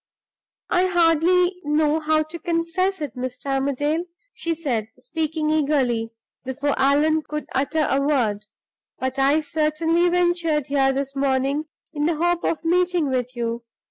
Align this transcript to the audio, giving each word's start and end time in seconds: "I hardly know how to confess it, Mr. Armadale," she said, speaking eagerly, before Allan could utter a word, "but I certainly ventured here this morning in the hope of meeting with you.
"I 0.71 0.87
hardly 0.87 1.57
know 1.63 1.99
how 1.99 2.23
to 2.23 2.39
confess 2.39 3.01
it, 3.01 3.15
Mr. 3.15 3.45
Armadale," 3.51 4.05
she 4.33 4.55
said, 4.55 4.87
speaking 4.97 5.51
eagerly, 5.51 6.09
before 6.43 6.73
Allan 6.75 7.21
could 7.21 7.45
utter 7.53 7.85
a 7.87 8.01
word, 8.01 8.47
"but 8.97 9.19
I 9.19 9.41
certainly 9.41 10.09
ventured 10.09 10.65
here 10.65 10.91
this 10.91 11.15
morning 11.15 11.65
in 11.93 12.07
the 12.07 12.15
hope 12.15 12.43
of 12.43 12.65
meeting 12.65 13.09
with 13.11 13.35
you. 13.35 13.63